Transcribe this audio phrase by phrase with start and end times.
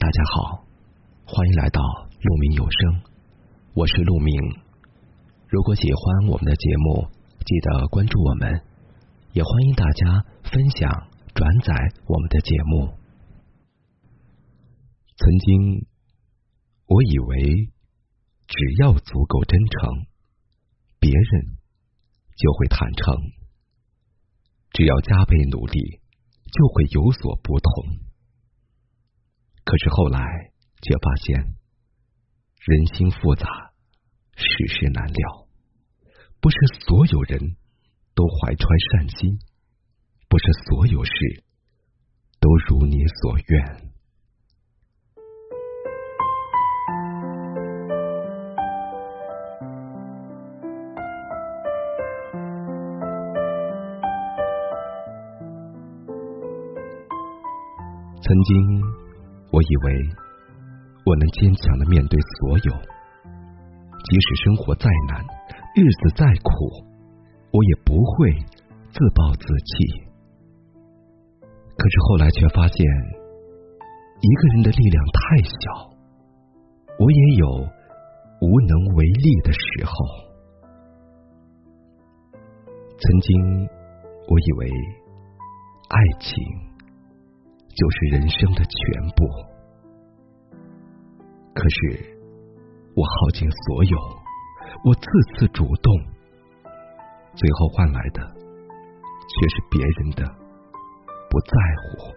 [0.00, 0.64] 大家好，
[1.26, 1.82] 欢迎来到
[2.22, 3.02] 鹿鸣有声，
[3.74, 4.34] 我是鹿鸣。
[5.46, 7.06] 如果喜欢我们的节目，
[7.44, 8.64] 记得关注我们，
[9.34, 10.90] 也欢迎大家分享
[11.34, 11.74] 转载
[12.06, 12.94] 我们的节目。
[15.18, 15.86] 曾经，
[16.86, 17.70] 我以为
[18.48, 20.06] 只要足够真诚，
[20.98, 21.58] 别人
[22.38, 23.14] 就会坦诚；
[24.72, 26.00] 只要加倍努力，
[26.50, 28.09] 就会有所不同。
[29.64, 30.20] 可是后来
[30.82, 31.54] 却发现，
[32.66, 33.46] 人心复杂，
[34.36, 35.46] 世事难料。
[36.40, 37.38] 不是所有人
[38.14, 39.38] 都怀揣善心，
[40.28, 41.12] 不是所有事
[42.40, 43.90] 都如你所愿。
[58.22, 58.89] 曾经。
[59.52, 60.08] 我以为
[61.04, 62.72] 我能坚强的面对所有，
[64.04, 65.24] 即使生活再难，
[65.74, 66.86] 日子再苦，
[67.50, 68.30] 我也不会
[68.92, 70.06] 自暴自弃。
[71.76, 72.86] 可是后来却发现，
[74.20, 75.52] 一个人的力量太小，
[77.00, 77.48] 我也有
[78.42, 79.92] 无能为力的时候。
[83.00, 83.68] 曾经，
[84.28, 84.70] 我以为
[85.88, 86.30] 爱情。
[87.72, 89.24] 就是人生的全部。
[91.52, 92.18] 可是，
[92.94, 93.98] 我耗尽所有，
[94.84, 95.00] 我次
[95.34, 95.92] 次主动，
[97.34, 100.24] 最后换来的却是别人的
[101.28, 102.14] 不在乎。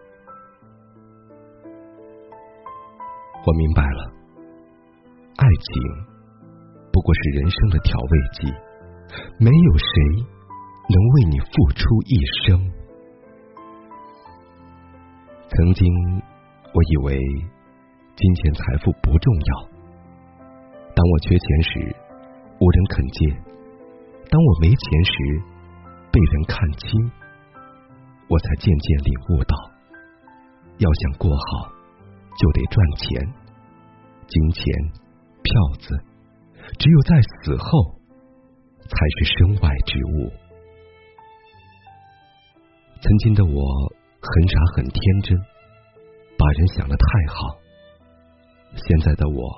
[3.46, 4.14] 我明白了，
[5.36, 5.84] 爱情
[6.92, 8.48] 不过是人生的调味剂，
[9.40, 9.86] 没有谁
[10.88, 12.72] 能为你付出一生。
[15.50, 15.86] 曾经，
[16.74, 17.20] 我以为
[18.16, 19.70] 金钱财富不重要。
[20.96, 21.96] 当我缺钱时，
[22.60, 23.36] 无人肯借；
[24.30, 25.14] 当我没钱时，
[26.12, 27.12] 被人看轻。
[28.30, 29.56] 我才渐渐领悟到，
[30.78, 31.72] 要想过好，
[32.38, 33.22] 就得赚钱。
[34.28, 34.64] 金钱、
[35.42, 36.00] 票子，
[36.80, 38.00] 只有在死后，
[38.88, 40.32] 才是身外之物。
[43.02, 43.94] 曾经的我。
[44.26, 45.38] 很傻很天真，
[46.38, 47.60] 把人想的太好。
[48.76, 49.50] 现在的我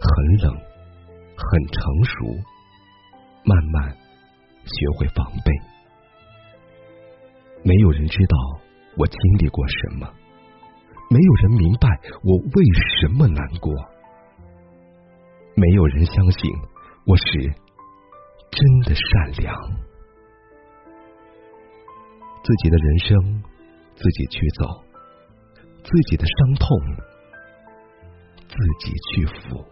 [0.00, 0.54] 很冷，
[1.36, 2.12] 很成熟，
[3.44, 3.96] 慢慢
[4.64, 5.52] 学会防备。
[7.62, 8.36] 没有人知道
[8.96, 10.12] 我经历过什么，
[11.10, 11.88] 没有人明白
[12.24, 12.64] 我为
[13.00, 13.72] 什么难过，
[15.54, 16.50] 没有人相信
[17.06, 17.24] 我是
[18.50, 19.54] 真的善良。
[22.42, 23.42] 自己的人生。
[24.02, 24.82] 自己去走，
[25.84, 26.66] 自己的伤痛
[28.50, 29.64] 自己去抚，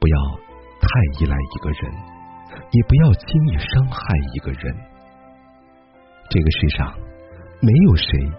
[0.00, 0.16] 不要
[0.80, 0.88] 太
[1.20, 1.92] 依赖一个人，
[2.72, 4.00] 也不要轻易伤害
[4.34, 4.74] 一个人。
[6.30, 6.98] 这个世上
[7.60, 8.32] 没有谁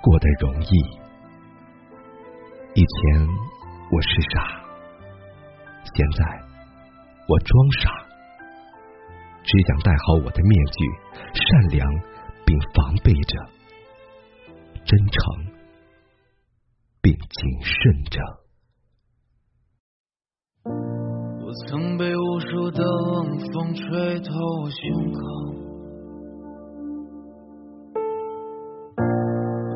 [0.00, 0.70] 过得容易。
[2.74, 3.28] 以前
[3.90, 4.62] 我是傻，
[5.94, 6.24] 现在
[7.28, 7.90] 我装傻，
[9.42, 10.78] 只想戴好我的面具，
[11.34, 12.14] 善良。
[12.46, 13.38] 并防备着，
[14.84, 15.53] 真诚，
[17.04, 17.20] 并谨
[17.60, 18.18] 慎着。
[21.44, 24.30] 我曾被无数的冷风吹透
[24.70, 25.20] 胸口，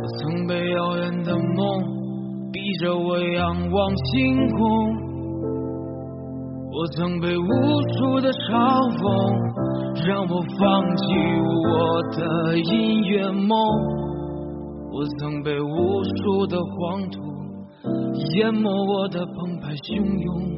[0.00, 4.58] 我曾被遥远的梦逼着我仰望星空。
[6.70, 7.42] 我曾被无
[7.92, 9.04] 数的嘲讽，
[10.08, 11.04] 让我放弃
[11.68, 14.07] 我的音乐梦。
[14.98, 17.20] 我曾被无数的黄土
[18.34, 20.57] 淹没我的澎湃汹涌。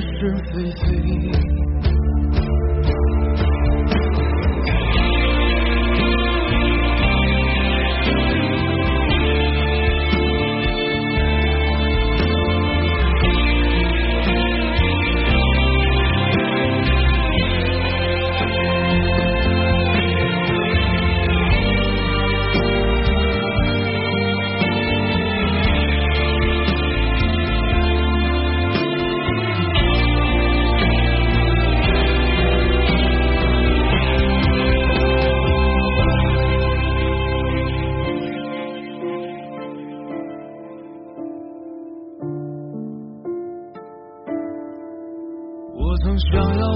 [0.00, 1.97] 是是非非。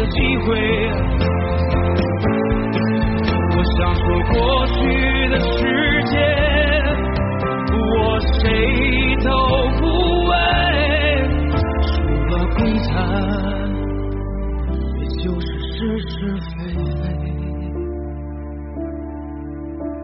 [0.00, 0.48] 我一次机会。
[3.52, 4.02] 我想说
[4.32, 4.34] 过
[4.66, 4.72] 去
[5.28, 5.52] 的时
[6.06, 6.16] 间，
[7.76, 8.40] 我谁
[9.22, 9.28] 都
[9.78, 9.82] 不
[10.28, 10.32] 为，
[11.84, 11.92] 除
[12.30, 12.58] 了空
[12.88, 12.88] 谈，
[14.96, 15.76] 也就是是
[16.08, 16.10] 是
[16.48, 16.50] 非
[16.96, 17.02] 非。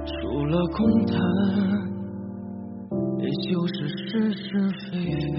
[0.04, 0.12] 除
[0.44, 0.76] 了空
[1.06, 1.16] 谈，
[3.18, 4.44] 也就是是是
[4.90, 4.92] 非
[5.32, 5.36] 非。